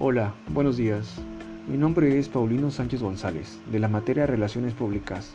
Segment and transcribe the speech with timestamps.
[0.00, 1.16] Hola, buenos días.
[1.68, 5.34] Mi nombre es Paulino Sánchez González, de la materia Relaciones Públicas,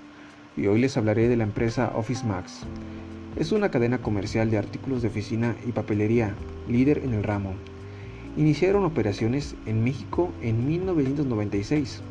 [0.55, 2.61] y hoy les hablaré de la empresa Office Max.
[3.35, 6.33] Es una cadena comercial de artículos de oficina y papelería,
[6.69, 7.55] líder en el ramo.
[8.37, 12.01] Iniciaron operaciones en México en 1996,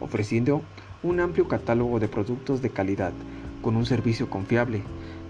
[0.00, 0.62] ofreciendo
[1.04, 3.12] un amplio catálogo de productos de calidad,
[3.62, 4.82] con un servicio confiable,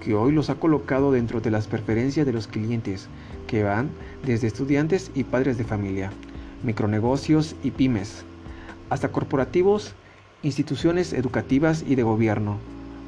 [0.03, 3.09] que hoy los ha colocado dentro de las preferencias de los clientes,
[3.47, 3.91] que van
[4.25, 6.11] desde estudiantes y padres de familia
[6.67, 8.25] micronegocios y pymes,
[8.91, 9.95] hasta corporativos,
[10.43, 12.59] instituciones educativas y de gobierno,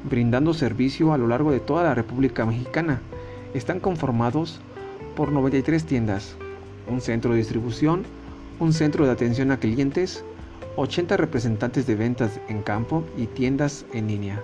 [0.09, 3.01] brindando servicio a lo largo de toda la República Mexicana.
[3.53, 4.61] Están conformados
[5.15, 6.35] por 93 tiendas,
[6.87, 8.03] un centro de distribución,
[8.59, 10.23] un centro de atención a clientes,
[10.77, 14.41] 80 representantes de ventas en campo y tiendas en línea,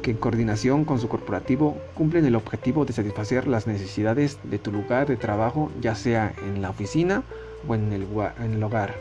[0.00, 4.72] que en coordinación con su corporativo cumplen el objetivo de satisfacer las necesidades de tu
[4.72, 7.22] lugar de trabajo, ya sea en la oficina
[7.66, 8.94] o en el, hogar.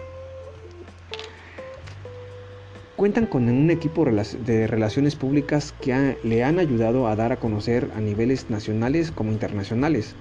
[2.96, 7.90] Cuentan con un equipo de relaciones públicas que le han ayudado a dar a conocer
[7.96, 10.16] a niveles nacionales como internacionales.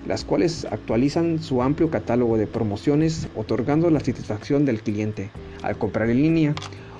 [0.05, 5.29] las cuales actualizan su amplio catálogo de promociones otorgando la satisfacción del cliente
[5.61, 6.55] al comprar en línea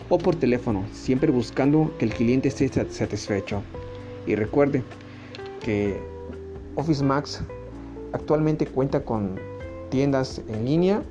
[0.09, 3.63] o por teléfono, siempre buscando que el cliente esté satisfecho.
[4.27, 4.83] Y recuerde
[5.61, 5.99] que
[6.75, 7.41] Office Max
[8.13, 9.39] actualmente cuenta con
[9.89, 11.01] tiendas en línea,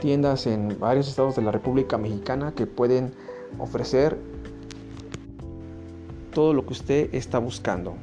[0.00, 3.12] tiendas en varios estados de la República Mexicana que pueden
[3.58, 4.16] ofrecer
[6.32, 7.94] todo lo que usted está buscando.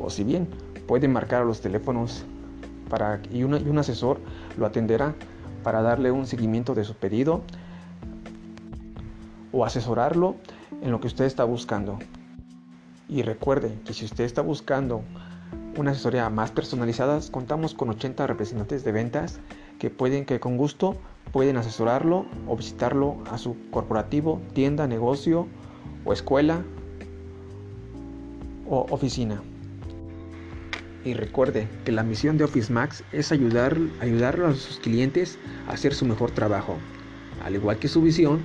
[0.00, 0.46] O si bien
[0.88, 2.24] puede marcar a los teléfonos
[2.88, 4.18] para, y, un asesor
[4.56, 5.14] lo atenderá
[5.62, 7.42] para darle un seguimiento de su pedido
[9.52, 10.34] o asesorarlo
[10.82, 11.98] en lo que usted está buscando.
[13.08, 15.02] Y recuerde que si usted está buscando
[15.76, 19.40] una asesoría más personalizada, contamos con 80 representantes de ventas
[19.78, 20.96] que pueden que con gusto
[21.32, 25.46] pueden asesorarlo o visitarlo a su corporativo, tienda, negocio
[26.04, 26.62] o escuela
[28.68, 29.42] o oficina.
[31.04, 35.38] Y recuerde que la misión de Office Max es ayudar, ayudar a sus clientes
[35.68, 36.76] a hacer su mejor trabajo.
[37.44, 38.40] Al igual que su visión,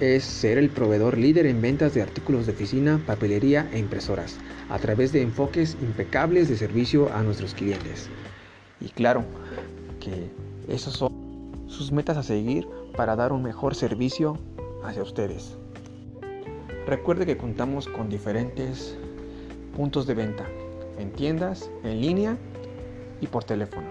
[0.00, 4.38] es ser el proveedor líder en ventas de artículos de oficina, papelería e impresoras,
[4.70, 8.08] a través de enfoques impecables de servicio a nuestros clientes.
[8.80, 9.24] Y claro,
[10.00, 10.30] que
[10.72, 11.10] esas son
[11.66, 12.66] sus metas a seguir
[12.96, 14.38] para dar un mejor servicio
[14.82, 15.58] hacia ustedes.
[16.86, 18.96] Recuerde que contamos con diferentes
[19.76, 20.46] puntos de venta
[21.00, 22.36] en tiendas, en línea
[23.20, 23.88] y por teléfono.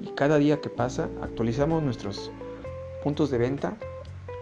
[0.00, 2.30] Y cada día que pasa actualizamos nuestros
[3.02, 3.76] puntos de venta,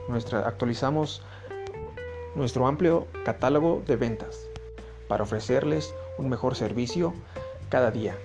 [0.09, 1.23] nuestra, actualizamos
[2.35, 4.49] nuestro amplio catálogo de ventas
[5.09, 7.15] para ofrecerles un mejor servicio
[7.69, 8.17] cada día.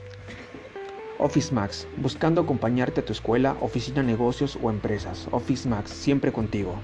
[1.20, 5.28] Office Max, buscando acompañarte a tu escuela, oficina, negocios o empresas.
[5.32, 6.76] Office Max, siempre contigo.